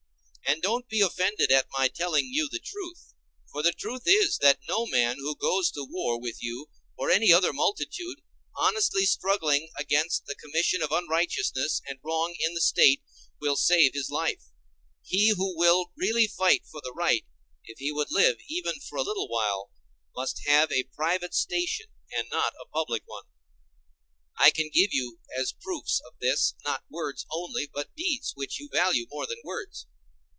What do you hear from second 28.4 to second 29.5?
you value more than